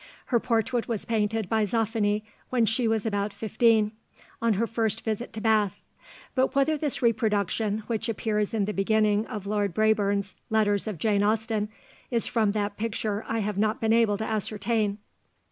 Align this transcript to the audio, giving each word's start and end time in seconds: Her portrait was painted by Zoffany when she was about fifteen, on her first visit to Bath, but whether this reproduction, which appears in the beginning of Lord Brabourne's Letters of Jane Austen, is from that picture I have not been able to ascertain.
Her 0.33 0.39
portrait 0.39 0.87
was 0.87 1.05
painted 1.05 1.47
by 1.47 1.63
Zoffany 1.63 2.23
when 2.49 2.65
she 2.65 2.87
was 2.87 3.05
about 3.05 3.31
fifteen, 3.31 3.91
on 4.41 4.53
her 4.53 4.65
first 4.65 5.01
visit 5.01 5.31
to 5.33 5.41
Bath, 5.41 5.79
but 6.33 6.55
whether 6.55 6.75
this 6.75 7.03
reproduction, 7.03 7.83
which 7.85 8.09
appears 8.09 8.51
in 8.55 8.65
the 8.65 8.73
beginning 8.73 9.27
of 9.27 9.45
Lord 9.45 9.75
Brabourne's 9.75 10.35
Letters 10.49 10.87
of 10.87 10.97
Jane 10.97 11.21
Austen, 11.21 11.69
is 12.09 12.25
from 12.25 12.53
that 12.53 12.77
picture 12.77 13.23
I 13.27 13.41
have 13.41 13.59
not 13.59 13.79
been 13.79 13.93
able 13.93 14.17
to 14.17 14.25
ascertain. 14.25 14.97